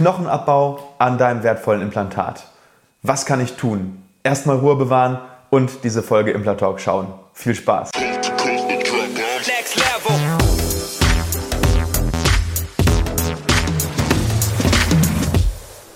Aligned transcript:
Knochenabbau 0.00 0.78
an 0.98 1.18
deinem 1.18 1.42
wertvollen 1.42 1.82
Implantat. 1.82 2.46
Was 3.02 3.26
kann 3.26 3.38
ich 3.40 3.56
tun? 3.56 4.02
Erstmal 4.22 4.56
Ruhe 4.56 4.76
bewahren 4.76 5.18
und 5.50 5.84
diese 5.84 6.02
Folge 6.02 6.30
Implantalk 6.30 6.80
schauen. 6.80 7.08
Viel 7.34 7.54
Spaß! 7.54 7.90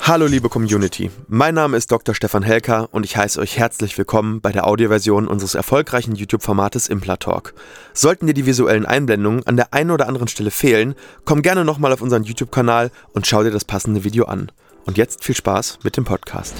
Hallo 0.06 0.26
liebe 0.26 0.50
Community, 0.50 1.10
mein 1.28 1.54
Name 1.54 1.78
ist 1.78 1.90
Dr. 1.90 2.14
Stefan 2.14 2.42
Helker 2.42 2.90
und 2.92 3.06
ich 3.06 3.16
heiße 3.16 3.40
euch 3.40 3.56
herzlich 3.56 3.96
willkommen 3.96 4.42
bei 4.42 4.52
der 4.52 4.66
Audioversion 4.66 5.26
unseres 5.26 5.54
erfolgreichen 5.54 6.14
YouTube-Formates 6.14 6.88
Implatalk. 6.88 7.54
Sollten 7.94 8.26
dir 8.26 8.34
die 8.34 8.44
visuellen 8.44 8.84
Einblendungen 8.84 9.46
an 9.46 9.56
der 9.56 9.72
einen 9.72 9.90
oder 9.90 10.06
anderen 10.06 10.28
Stelle 10.28 10.50
fehlen, 10.50 10.94
komm 11.24 11.40
gerne 11.40 11.64
nochmal 11.64 11.90
auf 11.90 12.02
unseren 12.02 12.22
YouTube-Kanal 12.22 12.90
und 13.14 13.26
schau 13.26 13.44
dir 13.44 13.50
das 13.50 13.64
passende 13.64 14.04
Video 14.04 14.26
an. 14.26 14.52
Und 14.84 14.98
jetzt 14.98 15.24
viel 15.24 15.34
Spaß 15.34 15.78
mit 15.84 15.96
dem 15.96 16.04
Podcast. 16.04 16.52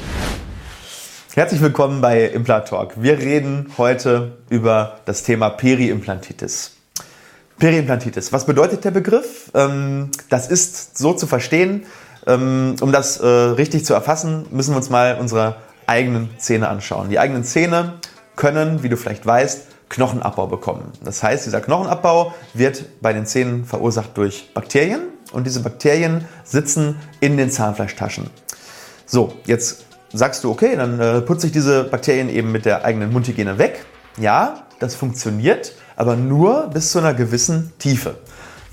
Herzlich 1.35 1.61
willkommen 1.61 2.01
bei 2.01 2.25
Implatalk. 2.25 2.95
Wir 3.03 3.19
reden 3.19 3.67
heute 3.77 4.39
über 4.49 5.01
das 5.05 5.23
Thema 5.23 5.51
Periimplantitis. 5.51 6.71
Periimplantitis, 7.59 8.33
was 8.33 8.47
bedeutet 8.47 8.87
der 8.87 8.91
Begriff? 8.91 9.51
Ähm, 9.53 10.09
das 10.31 10.49
ist 10.49 10.97
so 10.97 11.13
zu 11.13 11.27
verstehen, 11.27 11.85
um 12.81 12.93
das 12.93 13.19
äh, 13.19 13.27
richtig 13.27 13.85
zu 13.85 13.95
erfassen, 13.95 14.47
müssen 14.51 14.73
wir 14.73 14.79
uns 14.79 14.91
mal 14.91 15.17
unsere 15.21 15.57
eigenen 15.87 16.31
Zähne 16.39 16.69
anschauen. 16.69 17.11
Die 17.11 17.19
eigenen 17.19 17.45
Zähne 17.45 17.95
können, 18.37 18.83
wie 18.83 18.89
du 18.89 18.97
vielleicht 18.97 19.27
weißt, 19.27 19.67
Knochenabbau 19.91 20.47
bekommen. 20.47 20.93
Das 21.03 21.23
heißt, 21.23 21.47
dieser 21.47 21.61
Knochenabbau 21.61 22.35
wird 22.55 22.85
bei 23.01 23.13
den 23.13 23.27
Zähnen 23.27 23.65
verursacht 23.65 24.17
durch 24.17 24.53
Bakterien 24.55 25.03
und 25.33 25.47
diese 25.47 25.61
Bakterien 25.61 26.27
sitzen 26.43 26.97
in 27.21 27.37
den 27.37 27.51
Zahnfleischtaschen. 27.51 28.29
So, 29.07 29.35
jetzt 29.45 29.85
sagst 30.13 30.43
du, 30.45 30.51
okay, 30.51 30.77
dann 30.77 30.99
äh, 30.99 31.21
putze 31.21 31.47
ich 31.47 31.53
diese 31.53 31.85
Bakterien 31.85 32.29
eben 32.29 32.51
mit 32.51 32.65
der 32.65 32.85
eigenen 32.85 33.13
Mundhygiene 33.13 33.59
weg. 33.59 33.85
Ja, 34.19 34.65
das 34.79 34.95
funktioniert, 34.95 35.75
aber 35.97 36.17
nur 36.17 36.71
bis 36.73 36.93
zu 36.93 36.99
einer 36.99 37.15
gewissen 37.15 37.73
Tiefe. 37.79 38.17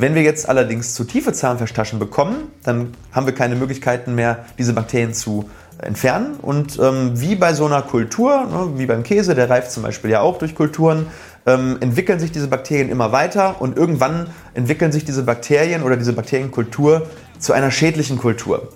Wenn 0.01 0.15
wir 0.15 0.23
jetzt 0.23 0.49
allerdings 0.49 0.95
zu 0.95 1.03
tiefe 1.03 1.31
Zahnfleischtaschen 1.31 1.99
bekommen, 1.99 2.51
dann 2.63 2.93
haben 3.11 3.27
wir 3.27 3.35
keine 3.35 3.55
Möglichkeiten 3.55 4.15
mehr, 4.15 4.45
diese 4.57 4.73
Bakterien 4.73 5.13
zu 5.13 5.47
entfernen. 5.77 6.37
Und 6.41 6.79
ähm, 6.81 7.21
wie 7.21 7.35
bei 7.35 7.53
so 7.53 7.67
einer 7.67 7.83
Kultur, 7.83 8.47
ne, 8.47 8.79
wie 8.79 8.87
beim 8.87 9.03
Käse, 9.03 9.35
der 9.35 9.47
reift 9.47 9.71
zum 9.71 9.83
Beispiel 9.83 10.09
ja 10.09 10.21
auch 10.21 10.39
durch 10.39 10.55
Kulturen, 10.55 11.05
ähm, 11.45 11.77
entwickeln 11.81 12.19
sich 12.19 12.31
diese 12.31 12.47
Bakterien 12.47 12.89
immer 12.89 13.11
weiter 13.11 13.61
und 13.61 13.77
irgendwann 13.77 14.31
entwickeln 14.55 14.91
sich 14.91 15.05
diese 15.05 15.21
Bakterien 15.21 15.83
oder 15.83 15.97
diese 15.97 16.13
Bakterienkultur 16.13 17.05
zu 17.37 17.53
einer 17.53 17.69
schädlichen 17.69 18.17
Kultur. 18.17 18.69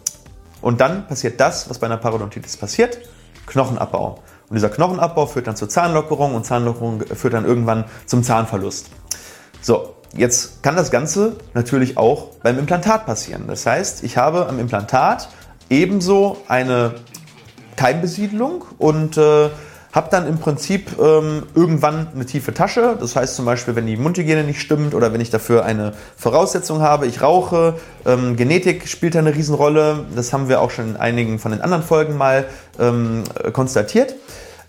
Und 0.62 0.80
dann 0.80 1.08
passiert 1.08 1.40
das, 1.40 1.72
was 1.72 1.80
bei 1.80 1.88
einer 1.88 1.98
Parodontitis 1.98 2.56
passiert, 2.56 3.00
Knochenabbau. 3.48 4.20
Und 4.48 4.54
dieser 4.54 4.70
Knochenabbau 4.70 5.26
führt 5.26 5.48
dann 5.48 5.56
zur 5.56 5.70
Zahnlockerung 5.70 6.36
und 6.36 6.46
Zahnlockerung 6.46 7.02
führt 7.02 7.34
dann 7.34 7.46
irgendwann 7.46 7.86
zum 8.06 8.22
Zahnverlust. 8.22 8.92
So, 9.66 9.95
Jetzt 10.18 10.64
kann 10.64 10.76
das 10.78 10.92
Ganze 10.92 11.36
natürlich 11.54 11.98
auch 11.98 12.28
beim 12.42 12.58
Implantat 12.58 13.06
passieren. 13.06 13.46
Das 13.48 13.66
heißt, 13.66 14.04
ich 14.04 14.16
habe 14.16 14.48
am 14.48 14.60
Implantat 14.60 15.28
ebenso 15.70 16.38
eine 16.48 16.96
Keimbesiedlung 17.76 18.64
und 18.78 19.18
äh, 19.18 19.50
habe 19.92 20.10
dann 20.12 20.28
im 20.28 20.40
Prinzip 20.40 20.98
ähm, 21.00 21.44
irgendwann 21.54 22.08
eine 22.14 22.26
tiefe 22.26 22.54
Tasche. 22.54 22.98
Das 23.00 23.16
heißt 23.16 23.36
zum 23.36 23.46
Beispiel, 23.46 23.76
wenn 23.76 23.88
die 23.88 23.98
Mundhygiene 23.98 24.44
nicht 24.44 24.62
stimmt 24.62 24.94
oder 24.94 25.12
wenn 25.12 25.22
ich 25.22 25.30
dafür 25.30 25.66
eine 25.66 25.94
Voraussetzung 26.18 26.82
habe, 26.82 27.08
ich 27.08 27.22
rauche, 27.22 27.76
ähm, 28.06 28.38
Genetik 28.38 28.88
spielt 28.88 29.16
da 29.16 29.20
eine 29.20 29.36
Riesenrolle. 29.36 30.06
Das 30.16 30.32
haben 30.32 30.48
wir 30.48 30.62
auch 30.62 30.72
schon 30.72 30.92
in 30.92 30.98
einigen 30.98 31.40
von 31.40 31.52
den 31.52 31.62
anderen 31.62 31.84
Folgen 31.84 32.18
mal 32.18 32.46
ähm, 32.80 33.24
konstatiert. 33.52 34.16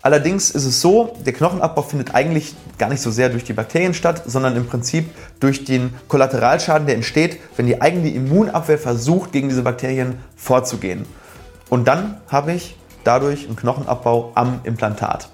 Allerdings 0.07 0.51
ist 0.51 0.63
es 0.63 0.79
so, 0.79 1.17
der 1.25 1.33
Knochenabbau 1.33 1.81
findet 1.81 2.15
eigentlich 2.15 2.55
gar 2.77 2.87
nicht 2.87 3.01
so 3.01 3.11
sehr 3.11 3.27
durch 3.27 3.43
die 3.43 3.51
Bakterien 3.51 3.93
statt, 3.93 4.21
sondern 4.25 4.55
im 4.55 4.65
Prinzip 4.65 5.09
durch 5.41 5.65
den 5.65 5.93
Kollateralschaden, 6.07 6.87
der 6.87 6.95
entsteht, 6.95 7.41
wenn 7.57 7.65
die 7.65 7.81
eigene 7.81 8.09
Immunabwehr 8.11 8.77
versucht, 8.77 9.33
gegen 9.33 9.49
diese 9.49 9.63
Bakterien 9.63 10.19
vorzugehen. 10.37 11.05
Und 11.67 11.89
dann 11.89 12.21
habe 12.29 12.53
ich 12.53 12.77
dadurch 13.03 13.47
einen 13.47 13.57
Knochenabbau 13.57 14.31
am 14.35 14.61
Implantat. 14.63 15.27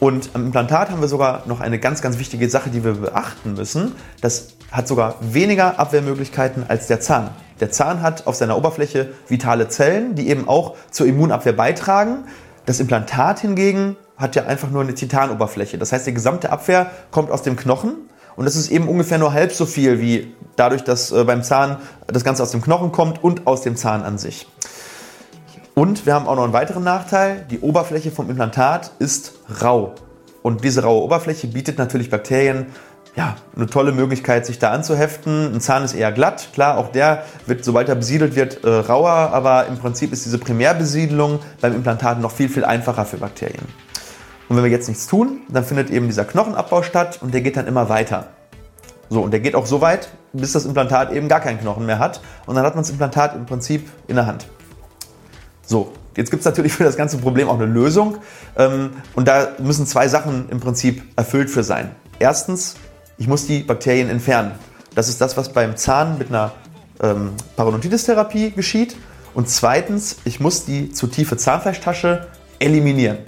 Und 0.00 0.28
am 0.34 0.44
Implantat 0.44 0.90
haben 0.90 1.00
wir 1.00 1.08
sogar 1.08 1.44
noch 1.46 1.62
eine 1.62 1.78
ganz, 1.78 2.02
ganz 2.02 2.18
wichtige 2.18 2.50
Sache, 2.50 2.68
die 2.68 2.84
wir 2.84 2.92
beachten 2.92 3.54
müssen. 3.54 3.92
Das 4.20 4.48
hat 4.70 4.86
sogar 4.86 5.14
weniger 5.22 5.78
Abwehrmöglichkeiten 5.78 6.66
als 6.68 6.88
der 6.88 7.00
Zahn. 7.00 7.30
Der 7.60 7.70
Zahn 7.70 8.02
hat 8.02 8.26
auf 8.26 8.34
seiner 8.34 8.58
Oberfläche 8.58 9.14
vitale 9.28 9.68
Zellen, 9.68 10.14
die 10.14 10.28
eben 10.28 10.46
auch 10.46 10.74
zur 10.90 11.06
Immunabwehr 11.06 11.54
beitragen. 11.54 12.24
Das 12.66 12.80
Implantat 12.80 13.40
hingegen 13.40 13.96
hat 14.16 14.36
ja 14.36 14.44
einfach 14.44 14.70
nur 14.70 14.82
eine 14.82 14.94
Titanoberfläche. 14.94 15.76
Das 15.78 15.92
heißt, 15.92 16.06
die 16.06 16.14
gesamte 16.14 16.50
Abwehr 16.50 16.90
kommt 17.10 17.30
aus 17.30 17.42
dem 17.42 17.56
Knochen 17.56 18.08
und 18.36 18.44
das 18.44 18.56
ist 18.56 18.70
eben 18.70 18.88
ungefähr 18.88 19.18
nur 19.18 19.32
halb 19.32 19.52
so 19.52 19.66
viel 19.66 20.00
wie 20.00 20.34
dadurch, 20.56 20.82
dass 20.82 21.12
äh, 21.12 21.24
beim 21.24 21.42
Zahn 21.42 21.78
das 22.06 22.24
Ganze 22.24 22.42
aus 22.42 22.50
dem 22.50 22.62
Knochen 22.62 22.92
kommt 22.92 23.22
und 23.22 23.46
aus 23.46 23.62
dem 23.62 23.76
Zahn 23.76 24.02
an 24.02 24.18
sich. 24.18 24.46
Und 25.74 26.06
wir 26.06 26.14
haben 26.14 26.26
auch 26.26 26.36
noch 26.36 26.44
einen 26.44 26.52
weiteren 26.52 26.84
Nachteil. 26.84 27.44
Die 27.50 27.60
Oberfläche 27.60 28.12
vom 28.12 28.30
Implantat 28.30 28.92
ist 29.00 29.32
rau. 29.60 29.94
Und 30.42 30.62
diese 30.62 30.82
raue 30.82 31.02
Oberfläche 31.02 31.48
bietet 31.48 31.78
natürlich 31.78 32.10
Bakterien 32.10 32.66
ja, 33.16 33.36
eine 33.54 33.66
tolle 33.66 33.92
Möglichkeit, 33.92 34.44
sich 34.44 34.58
da 34.58 34.72
anzuheften. 34.72 35.54
Ein 35.54 35.60
Zahn 35.60 35.84
ist 35.84 35.94
eher 35.94 36.10
glatt, 36.10 36.48
klar, 36.52 36.78
auch 36.78 36.90
der 36.90 37.24
wird, 37.46 37.64
sobald 37.64 37.88
er 37.88 37.94
besiedelt 37.94 38.34
wird, 38.34 38.64
äh, 38.64 38.68
rauer, 38.68 39.10
aber 39.10 39.66
im 39.66 39.78
Prinzip 39.78 40.12
ist 40.12 40.24
diese 40.24 40.38
Primärbesiedlung 40.38 41.38
beim 41.60 41.74
Implantat 41.74 42.20
noch 42.20 42.32
viel, 42.32 42.48
viel 42.48 42.64
einfacher 42.64 43.04
für 43.04 43.18
Bakterien. 43.18 43.66
Und 44.48 44.56
wenn 44.56 44.64
wir 44.64 44.70
jetzt 44.70 44.88
nichts 44.88 45.06
tun, 45.06 45.38
dann 45.48 45.64
findet 45.64 45.90
eben 45.90 46.06
dieser 46.06 46.24
Knochenabbau 46.24 46.82
statt 46.82 47.18
und 47.22 47.32
der 47.32 47.40
geht 47.40 47.56
dann 47.56 47.66
immer 47.66 47.88
weiter. 47.88 48.28
So, 49.08 49.20
und 49.20 49.30
der 49.30 49.40
geht 49.40 49.54
auch 49.54 49.66
so 49.66 49.80
weit, 49.80 50.08
bis 50.32 50.52
das 50.52 50.64
Implantat 50.64 51.12
eben 51.12 51.28
gar 51.28 51.40
keinen 51.40 51.60
Knochen 51.60 51.86
mehr 51.86 51.98
hat. 51.98 52.20
Und 52.46 52.56
dann 52.56 52.64
hat 52.64 52.74
man 52.74 52.82
das 52.82 52.90
Implantat 52.90 53.36
im 53.36 53.46
Prinzip 53.46 53.88
in 54.08 54.16
der 54.16 54.26
Hand. 54.26 54.46
So, 55.64 55.92
jetzt 56.16 56.30
gibt 56.30 56.40
es 56.40 56.44
natürlich 56.44 56.72
für 56.72 56.84
das 56.84 56.96
ganze 56.96 57.18
Problem 57.18 57.48
auch 57.48 57.54
eine 57.54 57.66
Lösung. 57.66 58.18
Ähm, 58.56 58.90
und 59.14 59.28
da 59.28 59.48
müssen 59.58 59.86
zwei 59.86 60.08
Sachen 60.08 60.48
im 60.50 60.60
Prinzip 60.60 61.02
erfüllt 61.16 61.50
für 61.50 61.62
sein. 61.62 61.94
Erstens 62.18 62.76
ich 63.18 63.28
muss 63.28 63.46
die 63.46 63.60
Bakterien 63.60 64.08
entfernen. 64.10 64.52
Das 64.94 65.08
ist 65.08 65.20
das, 65.20 65.36
was 65.36 65.52
beim 65.52 65.76
Zahn 65.76 66.18
mit 66.18 66.28
einer 66.28 66.52
ähm, 67.02 67.32
Parodontitis-Therapie 67.56 68.50
geschieht. 68.50 68.96
Und 69.34 69.48
zweitens, 69.48 70.16
ich 70.24 70.40
muss 70.40 70.64
die 70.64 70.92
zu 70.92 71.06
tiefe 71.08 71.36
Zahnfleischtasche 71.36 72.28
eliminieren. 72.58 73.18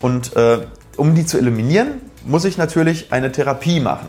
Und 0.00 0.34
äh, 0.36 0.66
um 0.96 1.14
die 1.14 1.24
zu 1.24 1.38
eliminieren, 1.38 2.00
muss 2.24 2.44
ich 2.44 2.58
natürlich 2.58 3.12
eine 3.12 3.30
Therapie 3.30 3.80
machen. 3.80 4.08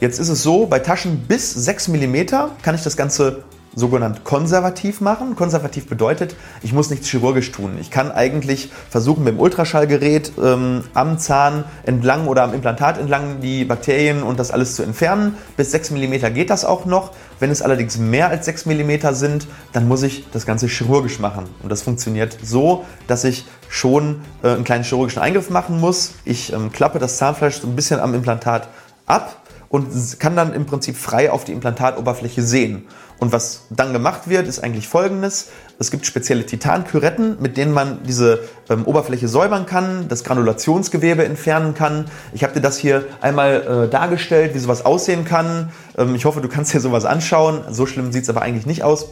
Jetzt 0.00 0.18
ist 0.18 0.28
es 0.28 0.42
so, 0.42 0.66
bei 0.66 0.78
Taschen 0.78 1.26
bis 1.28 1.52
6 1.52 1.88
mm 1.88 2.16
kann 2.62 2.74
ich 2.74 2.82
das 2.82 2.96
Ganze 2.96 3.44
sogenannt 3.74 4.24
konservativ 4.24 5.00
machen. 5.00 5.36
Konservativ 5.36 5.86
bedeutet, 5.86 6.36
ich 6.62 6.72
muss 6.72 6.90
nichts 6.90 7.08
chirurgisch 7.08 7.52
tun. 7.52 7.78
Ich 7.80 7.90
kann 7.90 8.12
eigentlich 8.12 8.70
versuchen, 8.90 9.24
mit 9.24 9.34
dem 9.34 9.40
Ultraschallgerät 9.40 10.32
ähm, 10.42 10.84
am 10.94 11.18
Zahn 11.18 11.64
entlang 11.84 12.26
oder 12.26 12.42
am 12.42 12.54
Implantat 12.54 12.98
entlang 12.98 13.40
die 13.40 13.64
Bakterien 13.64 14.22
und 14.22 14.38
das 14.38 14.50
alles 14.50 14.76
zu 14.76 14.82
entfernen. 14.82 15.36
Bis 15.56 15.70
6 15.70 15.90
mm 15.92 16.34
geht 16.34 16.50
das 16.50 16.64
auch 16.64 16.84
noch. 16.84 17.12
Wenn 17.40 17.50
es 17.50 17.62
allerdings 17.62 17.98
mehr 17.98 18.28
als 18.28 18.44
6 18.44 18.66
mm 18.66 19.12
sind, 19.12 19.46
dann 19.72 19.88
muss 19.88 20.02
ich 20.02 20.26
das 20.32 20.46
Ganze 20.46 20.66
chirurgisch 20.66 21.18
machen. 21.18 21.44
Und 21.62 21.72
das 21.72 21.82
funktioniert 21.82 22.36
so, 22.42 22.84
dass 23.06 23.24
ich 23.24 23.46
schon 23.68 24.20
äh, 24.42 24.48
einen 24.48 24.64
kleinen 24.64 24.84
chirurgischen 24.84 25.22
Eingriff 25.22 25.50
machen 25.50 25.80
muss. 25.80 26.12
Ich 26.24 26.52
ähm, 26.52 26.70
klappe 26.72 26.98
das 26.98 27.16
Zahnfleisch 27.16 27.60
so 27.60 27.66
ein 27.66 27.74
bisschen 27.74 28.00
am 28.00 28.14
Implantat 28.14 28.68
ab 29.06 29.41
und 29.72 30.20
kann 30.20 30.36
dann 30.36 30.52
im 30.52 30.66
Prinzip 30.66 30.96
frei 30.96 31.32
auf 31.32 31.44
die 31.44 31.52
Implantatoberfläche 31.52 32.42
sehen. 32.42 32.86
Und 33.18 33.32
was 33.32 33.62
dann 33.70 33.94
gemacht 33.94 34.28
wird, 34.28 34.46
ist 34.46 34.62
eigentlich 34.62 34.86
folgendes. 34.86 35.48
Es 35.78 35.90
gibt 35.90 36.04
spezielle 36.04 36.44
Titanküretten, 36.44 37.38
mit 37.40 37.56
denen 37.56 37.72
man 37.72 38.02
diese 38.02 38.40
ähm, 38.68 38.84
Oberfläche 38.84 39.28
säubern 39.28 39.64
kann, 39.64 40.08
das 40.08 40.24
Granulationsgewebe 40.24 41.24
entfernen 41.24 41.72
kann. 41.74 42.04
Ich 42.34 42.44
habe 42.44 42.52
dir 42.52 42.60
das 42.60 42.76
hier 42.76 43.06
einmal 43.22 43.86
äh, 43.86 43.90
dargestellt, 43.90 44.54
wie 44.54 44.58
sowas 44.58 44.84
aussehen 44.84 45.24
kann. 45.24 45.70
Ähm, 45.96 46.14
ich 46.16 46.26
hoffe, 46.26 46.42
du 46.42 46.48
kannst 46.48 46.74
dir 46.74 46.80
sowas 46.80 47.06
anschauen. 47.06 47.62
So 47.70 47.86
schlimm 47.86 48.12
sieht 48.12 48.24
es 48.24 48.28
aber 48.28 48.42
eigentlich 48.42 48.66
nicht 48.66 48.82
aus. 48.82 49.06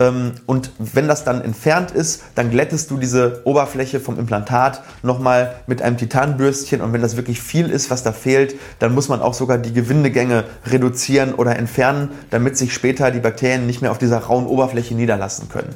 Ähm, 0.00 0.32
und 0.46 0.70
wenn 0.78 1.08
das 1.08 1.24
dann 1.24 1.42
entfernt 1.42 1.90
ist, 1.90 2.22
dann 2.34 2.50
glättest 2.50 2.90
du 2.90 2.96
diese 2.96 3.42
Oberfläche 3.44 4.00
vom 4.00 4.18
Implantat 4.18 4.82
nochmal 5.02 5.56
mit 5.66 5.82
einem 5.82 5.96
Titanbürstchen. 5.96 6.80
Und 6.80 6.92
wenn 6.92 7.02
das 7.02 7.16
wirklich 7.16 7.40
viel 7.40 7.70
ist, 7.70 7.90
was 7.90 8.02
da 8.02 8.12
fehlt, 8.12 8.56
dann 8.78 8.94
muss 8.94 9.08
man 9.08 9.20
auch 9.20 9.34
sogar 9.34 9.58
die 9.58 9.72
Gewindegänge 9.72 10.44
reduzieren 10.66 11.34
oder 11.34 11.56
entfernen, 11.56 12.10
damit 12.30 12.56
sich 12.56 12.72
später 12.72 13.10
die 13.10 13.20
Bakterien 13.20 13.66
nicht 13.66 13.82
mehr 13.82 13.90
auf 13.90 13.98
dieser 13.98 14.18
rauen 14.18 14.46
Oberfläche 14.46 14.94
niederlassen 14.94 15.48
können. 15.48 15.74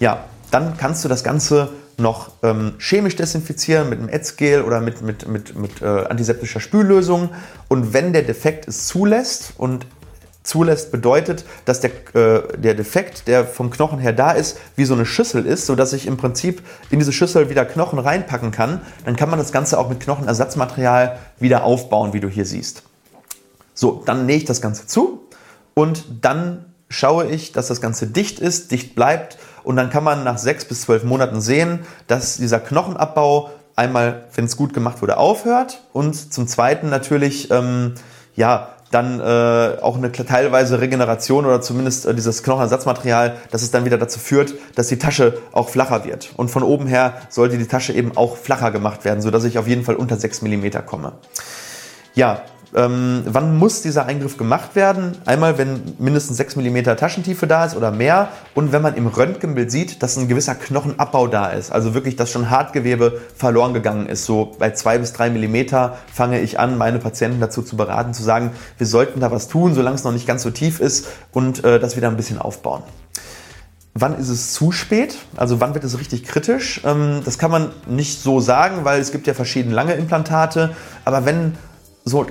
Ja, 0.00 0.24
dann 0.50 0.76
kannst 0.76 1.04
du 1.04 1.08
das 1.08 1.24
Ganze 1.24 1.70
noch 1.96 2.32
ähm, 2.42 2.74
chemisch 2.78 3.16
desinfizieren 3.16 3.88
mit 3.88 3.98
einem 3.98 4.08
Ätzgel 4.08 4.62
oder 4.62 4.80
mit, 4.80 5.02
mit, 5.02 5.28
mit, 5.28 5.56
mit 5.56 5.82
äh, 5.82 5.86
antiseptischer 5.86 6.60
Spüllösung. 6.60 7.30
Und 7.68 7.92
wenn 7.92 8.12
der 8.12 8.22
Defekt 8.22 8.66
es 8.68 8.86
zulässt 8.86 9.54
und 9.56 9.86
zulässt, 10.44 10.92
bedeutet, 10.92 11.44
dass 11.64 11.80
der, 11.80 11.90
äh, 12.14 12.56
der 12.56 12.74
Defekt, 12.74 13.26
der 13.26 13.44
vom 13.44 13.70
Knochen 13.70 13.98
her 13.98 14.12
da 14.12 14.30
ist, 14.30 14.58
wie 14.76 14.84
so 14.84 14.94
eine 14.94 15.06
Schüssel 15.06 15.46
ist, 15.46 15.66
sodass 15.66 15.92
ich 15.92 16.06
im 16.06 16.16
Prinzip 16.16 16.62
in 16.90 17.00
diese 17.00 17.12
Schüssel 17.12 17.50
wieder 17.50 17.64
Knochen 17.64 17.98
reinpacken 17.98 18.52
kann. 18.52 18.82
Dann 19.04 19.16
kann 19.16 19.30
man 19.30 19.38
das 19.38 19.50
Ganze 19.50 19.78
auch 19.78 19.88
mit 19.88 20.00
Knochenersatzmaterial 20.00 21.18
wieder 21.40 21.64
aufbauen, 21.64 22.12
wie 22.12 22.20
du 22.20 22.28
hier 22.28 22.44
siehst. 22.44 22.84
So, 23.72 24.02
dann 24.04 24.26
nähe 24.26 24.36
ich 24.36 24.44
das 24.44 24.60
Ganze 24.60 24.86
zu 24.86 25.26
und 25.72 26.04
dann 26.20 26.66
schaue 26.88 27.26
ich, 27.26 27.52
dass 27.52 27.68
das 27.68 27.80
Ganze 27.80 28.06
dicht 28.06 28.38
ist, 28.38 28.70
dicht 28.70 28.94
bleibt 28.94 29.38
und 29.64 29.76
dann 29.76 29.90
kann 29.90 30.04
man 30.04 30.22
nach 30.22 30.38
sechs 30.38 30.64
bis 30.66 30.82
zwölf 30.82 31.02
Monaten 31.04 31.40
sehen, 31.40 31.80
dass 32.06 32.36
dieser 32.36 32.60
Knochenabbau 32.60 33.50
einmal, 33.74 34.26
wenn 34.34 34.44
es 34.44 34.56
gut 34.56 34.74
gemacht 34.74 35.02
wurde, 35.02 35.16
aufhört 35.16 35.80
und 35.92 36.32
zum 36.32 36.46
Zweiten 36.46 36.90
natürlich, 36.90 37.50
ähm, 37.50 37.94
ja, 38.36 38.68
dann 38.94 39.20
äh, 39.20 39.82
auch 39.82 39.96
eine 39.96 40.12
teilweise 40.12 40.80
Regeneration 40.80 41.44
oder 41.44 41.60
zumindest 41.60 42.06
äh, 42.06 42.14
dieses 42.14 42.42
Knochenersatzmaterial, 42.42 43.36
dass 43.50 43.62
es 43.62 43.70
dann 43.70 43.84
wieder 43.84 43.98
dazu 43.98 44.20
führt, 44.20 44.54
dass 44.76 44.88
die 44.88 44.98
Tasche 44.98 45.38
auch 45.52 45.68
flacher 45.68 46.04
wird. 46.04 46.32
Und 46.36 46.50
von 46.50 46.62
oben 46.62 46.86
her 46.86 47.14
sollte 47.28 47.58
die 47.58 47.66
Tasche 47.66 47.92
eben 47.92 48.16
auch 48.16 48.36
flacher 48.36 48.70
gemacht 48.70 49.04
werden, 49.04 49.20
sodass 49.20 49.44
ich 49.44 49.58
auf 49.58 49.66
jeden 49.66 49.84
Fall 49.84 49.96
unter 49.96 50.16
6 50.16 50.42
mm 50.42 50.66
komme. 50.86 51.12
Ja, 52.14 52.42
ähm, 52.74 53.22
wann 53.24 53.56
muss 53.56 53.82
dieser 53.82 54.06
Eingriff 54.06 54.36
gemacht 54.36 54.74
werden? 54.74 55.12
Einmal, 55.24 55.58
wenn 55.58 55.80
mindestens 55.98 56.36
6 56.38 56.56
mm 56.56 56.96
Taschentiefe 56.96 57.46
da 57.46 57.64
ist 57.64 57.76
oder 57.76 57.90
mehr 57.90 58.28
und 58.54 58.72
wenn 58.72 58.82
man 58.82 58.94
im 58.96 59.06
Röntgenbild 59.06 59.70
sieht, 59.70 60.02
dass 60.02 60.16
ein 60.16 60.28
gewisser 60.28 60.54
Knochenabbau 60.54 61.28
da 61.28 61.48
ist. 61.48 61.70
Also 61.70 61.94
wirklich, 61.94 62.16
dass 62.16 62.30
schon 62.30 62.50
Hartgewebe 62.50 63.20
verloren 63.36 63.74
gegangen 63.74 64.06
ist. 64.06 64.24
So 64.24 64.56
bei 64.58 64.70
2 64.70 64.98
bis 64.98 65.12
3 65.12 65.30
mm 65.30 65.66
fange 66.12 66.40
ich 66.40 66.58
an, 66.58 66.76
meine 66.76 66.98
Patienten 66.98 67.40
dazu 67.40 67.62
zu 67.62 67.76
beraten, 67.76 68.12
zu 68.12 68.22
sagen, 68.22 68.50
wir 68.78 68.86
sollten 68.86 69.20
da 69.20 69.30
was 69.30 69.48
tun, 69.48 69.74
solange 69.74 69.94
es 69.94 70.04
noch 70.04 70.12
nicht 70.12 70.26
ganz 70.26 70.42
so 70.42 70.50
tief 70.50 70.80
ist 70.80 71.06
und 71.32 71.64
äh, 71.64 71.78
das 71.78 71.96
wieder 71.96 72.08
ein 72.08 72.16
bisschen 72.16 72.38
aufbauen. 72.38 72.82
Wann 73.96 74.18
ist 74.18 74.28
es 74.28 74.52
zu 74.52 74.72
spät? 74.72 75.16
Also 75.36 75.60
wann 75.60 75.74
wird 75.74 75.84
es 75.84 75.96
richtig 76.00 76.24
kritisch? 76.24 76.80
Ähm, 76.84 77.20
das 77.24 77.38
kann 77.38 77.52
man 77.52 77.70
nicht 77.86 78.20
so 78.20 78.40
sagen, 78.40 78.84
weil 78.84 79.00
es 79.00 79.12
gibt 79.12 79.28
ja 79.28 79.34
verschiedene 79.34 79.72
lange 79.72 79.94
Implantate. 79.94 80.74
Aber 81.04 81.24
wenn 81.24 81.54
so 82.04 82.26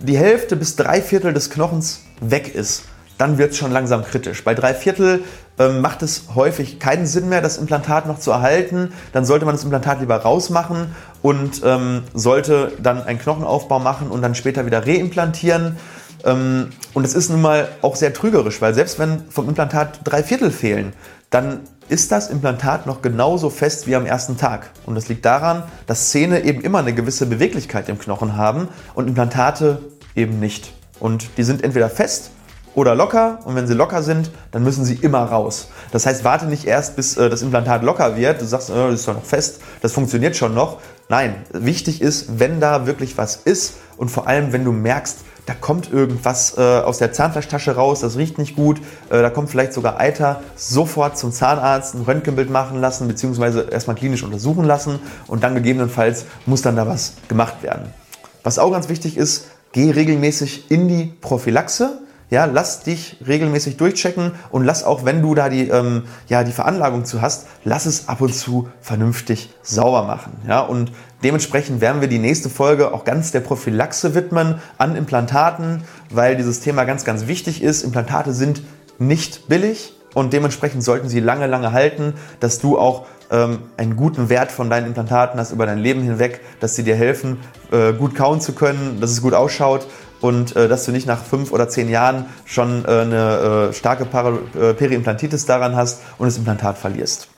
die 0.00 0.18
Hälfte 0.18 0.56
bis 0.56 0.76
drei 0.76 1.00
Viertel 1.00 1.32
des 1.32 1.50
Knochens 1.50 2.02
weg 2.20 2.54
ist, 2.54 2.84
dann 3.18 3.38
wird 3.38 3.52
es 3.52 3.58
schon 3.58 3.72
langsam 3.72 4.04
kritisch. 4.04 4.44
Bei 4.44 4.54
drei 4.54 4.74
Viertel 4.74 5.22
ähm, 5.58 5.80
macht 5.80 6.02
es 6.02 6.24
häufig 6.34 6.78
keinen 6.78 7.06
Sinn 7.06 7.28
mehr, 7.28 7.40
das 7.40 7.56
Implantat 7.56 8.06
noch 8.06 8.18
zu 8.18 8.30
erhalten. 8.30 8.92
Dann 9.12 9.24
sollte 9.24 9.46
man 9.46 9.54
das 9.54 9.64
Implantat 9.64 10.00
lieber 10.00 10.16
rausmachen 10.16 10.94
und 11.22 11.62
ähm, 11.64 12.02
sollte 12.12 12.72
dann 12.82 13.02
einen 13.02 13.18
Knochenaufbau 13.18 13.78
machen 13.78 14.08
und 14.08 14.20
dann 14.20 14.34
später 14.34 14.66
wieder 14.66 14.86
reimplantieren. 14.86 15.76
Ähm, 16.24 16.70
und 16.92 17.04
es 17.04 17.14
ist 17.14 17.30
nun 17.30 17.40
mal 17.40 17.68
auch 17.80 17.96
sehr 17.96 18.12
trügerisch, 18.12 18.60
weil 18.60 18.74
selbst 18.74 18.98
wenn 18.98 19.22
vom 19.30 19.48
Implantat 19.48 20.00
drei 20.04 20.22
Viertel 20.22 20.50
fehlen, 20.50 20.92
dann 21.30 21.60
ist 21.88 22.12
das 22.12 22.28
Implantat 22.28 22.86
noch 22.86 23.02
genauso 23.02 23.50
fest 23.50 23.86
wie 23.86 23.96
am 23.96 24.06
ersten 24.06 24.36
Tag. 24.36 24.70
Und 24.84 24.94
das 24.94 25.08
liegt 25.08 25.24
daran, 25.24 25.62
dass 25.86 26.10
Zähne 26.10 26.44
eben 26.44 26.60
immer 26.60 26.78
eine 26.78 26.94
gewisse 26.94 27.26
Beweglichkeit 27.26 27.88
im 27.88 27.98
Knochen 27.98 28.36
haben 28.36 28.68
und 28.94 29.08
Implantate 29.08 29.78
eben 30.14 30.40
nicht. 30.40 30.72
Und 30.98 31.36
die 31.36 31.42
sind 31.42 31.62
entweder 31.62 31.90
fest 31.90 32.30
oder 32.74 32.94
locker 32.94 33.40
und 33.44 33.54
wenn 33.54 33.66
sie 33.66 33.74
locker 33.74 34.02
sind, 34.02 34.30
dann 34.50 34.62
müssen 34.62 34.84
sie 34.84 34.94
immer 34.94 35.24
raus. 35.24 35.68
Das 35.92 36.06
heißt, 36.06 36.24
warte 36.24 36.46
nicht 36.46 36.64
erst, 36.64 36.96
bis 36.96 37.16
äh, 37.16 37.30
das 37.30 37.42
Implantat 37.42 37.82
locker 37.82 38.16
wird. 38.16 38.40
Du 38.40 38.44
sagst, 38.44 38.70
äh, 38.70 38.74
das 38.74 39.00
ist 39.00 39.08
doch 39.08 39.14
noch 39.14 39.24
fest, 39.24 39.60
das 39.80 39.92
funktioniert 39.92 40.36
schon 40.36 40.54
noch. 40.54 40.78
Nein, 41.08 41.36
wichtig 41.52 42.02
ist, 42.02 42.38
wenn 42.38 42.60
da 42.60 42.86
wirklich 42.86 43.16
was 43.16 43.36
ist 43.36 43.74
und 43.96 44.10
vor 44.10 44.26
allem, 44.26 44.52
wenn 44.52 44.64
du 44.64 44.72
merkst, 44.72 45.18
da 45.46 45.54
kommt 45.54 45.92
irgendwas 45.92 46.58
äh, 46.58 46.60
aus 46.60 46.98
der 46.98 47.12
Zahnfleischtasche 47.12 47.76
raus, 47.76 48.00
das 48.00 48.16
riecht 48.16 48.36
nicht 48.36 48.56
gut, 48.56 48.78
äh, 49.10 49.22
da 49.22 49.30
kommt 49.30 49.48
vielleicht 49.48 49.72
sogar 49.72 49.98
Eiter, 49.98 50.42
sofort 50.56 51.16
zum 51.16 51.32
Zahnarzt 51.32 51.94
ein 51.94 52.02
Röntgenbild 52.02 52.50
machen 52.50 52.80
lassen, 52.80 53.06
beziehungsweise 53.06 53.68
erstmal 53.70 53.96
klinisch 53.96 54.24
untersuchen 54.24 54.64
lassen 54.64 54.98
und 55.28 55.44
dann 55.44 55.54
gegebenenfalls 55.54 56.26
muss 56.46 56.62
dann 56.62 56.76
da 56.76 56.86
was 56.86 57.14
gemacht 57.28 57.62
werden. 57.62 57.94
Was 58.42 58.58
auch 58.58 58.72
ganz 58.72 58.88
wichtig 58.88 59.16
ist, 59.16 59.46
geh 59.72 59.90
regelmäßig 59.90 60.70
in 60.70 60.88
die 60.88 61.12
Prophylaxe. 61.20 62.00
Ja, 62.28 62.44
lass 62.44 62.82
dich 62.82 63.18
regelmäßig 63.24 63.76
durchchecken 63.76 64.32
und 64.50 64.64
lass 64.64 64.82
auch, 64.82 65.04
wenn 65.04 65.22
du 65.22 65.36
da 65.36 65.48
die, 65.48 65.68
ähm, 65.68 66.04
ja, 66.26 66.42
die 66.42 66.50
Veranlagung 66.50 67.04
zu 67.04 67.22
hast, 67.22 67.46
lass 67.62 67.86
es 67.86 68.08
ab 68.08 68.20
und 68.20 68.34
zu 68.34 68.68
vernünftig 68.80 69.54
sauber 69.62 70.02
machen. 70.02 70.32
Ja, 70.48 70.60
und 70.60 70.90
dementsprechend 71.22 71.80
werden 71.80 72.00
wir 72.00 72.08
die 72.08 72.18
nächste 72.18 72.50
Folge 72.50 72.92
auch 72.92 73.04
ganz 73.04 73.30
der 73.30 73.40
Prophylaxe 73.40 74.16
widmen 74.16 74.60
an 74.76 74.96
Implantaten, 74.96 75.84
weil 76.10 76.36
dieses 76.36 76.58
Thema 76.58 76.82
ganz, 76.82 77.04
ganz 77.04 77.28
wichtig 77.28 77.62
ist. 77.62 77.84
Implantate 77.84 78.32
sind 78.32 78.62
nicht 78.98 79.46
billig 79.48 79.92
und 80.12 80.32
dementsprechend 80.32 80.82
sollten 80.82 81.08
sie 81.08 81.20
lange, 81.20 81.46
lange 81.46 81.70
halten, 81.70 82.14
dass 82.40 82.58
du 82.58 82.76
auch 82.76 83.06
ähm, 83.30 83.60
einen 83.76 83.94
guten 83.94 84.28
Wert 84.28 84.50
von 84.50 84.68
deinen 84.68 84.86
Implantaten 84.86 85.38
hast 85.38 85.52
über 85.52 85.66
dein 85.66 85.78
Leben 85.78 86.02
hinweg, 86.02 86.40
dass 86.58 86.74
sie 86.74 86.82
dir 86.82 86.96
helfen, 86.96 87.38
äh, 87.70 87.92
gut 87.92 88.16
kauen 88.16 88.40
zu 88.40 88.52
können, 88.52 88.98
dass 89.00 89.10
es 89.10 89.22
gut 89.22 89.34
ausschaut 89.34 89.86
und 90.20 90.56
äh, 90.56 90.68
dass 90.68 90.84
du 90.84 90.92
nicht 90.92 91.06
nach 91.06 91.22
fünf 91.22 91.52
oder 91.52 91.68
zehn 91.68 91.88
Jahren 91.88 92.26
schon 92.44 92.84
äh, 92.84 92.88
eine 92.88 93.68
äh, 93.70 93.72
starke 93.72 94.04
Para 94.04 94.38
äh, 94.58 94.74
Periimplantitis 94.74 95.46
daran 95.46 95.76
hast 95.76 96.00
und 96.18 96.26
das 96.26 96.36
Implantat 96.36 96.78
verlierst. 96.78 97.28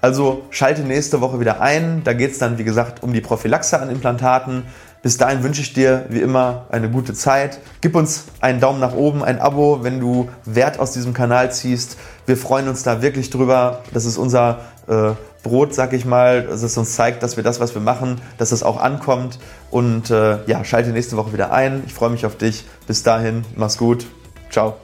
Also 0.00 0.42
schalte 0.50 0.82
nächste 0.82 1.22
Woche 1.22 1.40
wieder 1.40 1.62
ein. 1.62 2.02
Da 2.04 2.12
geht 2.12 2.32
es 2.32 2.38
dann, 2.38 2.58
wie 2.58 2.64
gesagt, 2.64 3.02
um 3.02 3.14
die 3.14 3.22
Prophylaxe 3.22 3.80
an 3.80 3.88
Implantaten. 3.88 4.64
Bis 5.00 5.16
dahin 5.16 5.42
wünsche 5.42 5.62
ich 5.62 5.72
dir 5.72 6.06
wie 6.10 6.20
immer 6.20 6.66
eine 6.70 6.90
gute 6.90 7.14
Zeit. 7.14 7.58
Gib 7.80 7.94
uns 7.94 8.24
einen 8.40 8.60
Daumen 8.60 8.80
nach 8.80 8.94
oben, 8.94 9.24
ein 9.24 9.38
Abo, 9.38 9.82
wenn 9.82 10.00
du 10.00 10.28
Wert 10.44 10.78
aus 10.78 10.92
diesem 10.92 11.14
Kanal 11.14 11.52
ziehst. 11.52 11.96
Wir 12.26 12.36
freuen 12.36 12.68
uns 12.68 12.82
da 12.82 13.00
wirklich 13.00 13.30
drüber. 13.30 13.82
Das 13.94 14.04
ist 14.04 14.18
unser 14.18 14.60
äh, 14.88 15.12
Brot, 15.44 15.72
sag 15.74 15.92
ich 15.92 16.04
mal, 16.04 16.42
dass 16.42 16.64
es 16.64 16.76
uns 16.76 16.96
zeigt, 16.96 17.22
dass 17.22 17.36
wir 17.36 17.44
das, 17.44 17.60
was 17.60 17.74
wir 17.74 17.82
machen, 17.82 18.20
dass 18.38 18.50
es 18.50 18.64
auch 18.64 18.80
ankommt. 18.80 19.38
Und 19.70 20.10
äh, 20.10 20.44
ja, 20.46 20.64
schalte 20.64 20.90
nächste 20.90 21.16
Woche 21.16 21.32
wieder 21.32 21.52
ein. 21.52 21.84
Ich 21.86 21.94
freue 21.94 22.10
mich 22.10 22.26
auf 22.26 22.36
dich. 22.36 22.64
Bis 22.88 23.04
dahin, 23.04 23.44
mach's 23.54 23.78
gut. 23.78 24.06
Ciao. 24.50 24.83